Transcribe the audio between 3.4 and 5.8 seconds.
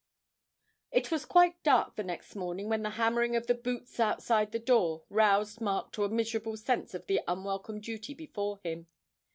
the 'boots' outside the door roused